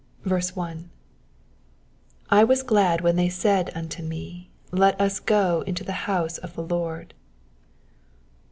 1. 0.23 0.89
"J 2.31 2.43
was 2.45 2.63
glad 2.63 3.01
when 3.01 3.17
they 3.17 3.29
said 3.29 3.69
unto 3.75 4.01
me^ 4.01 4.47
Let 4.71 4.99
us 4.99 5.19
go 5.19 5.61
into 5.67 5.83
the 5.83 5.91
house 6.09 6.39
of 6.39 6.55
the 6.55 6.63
Lord." 6.63 7.13